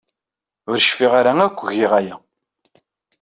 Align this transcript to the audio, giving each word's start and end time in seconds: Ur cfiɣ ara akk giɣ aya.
Ur 0.69 0.77
cfiɣ 0.81 1.13
ara 1.19 1.31
akk 1.47 1.59
giɣ 1.75 1.91
aya. 1.99 2.15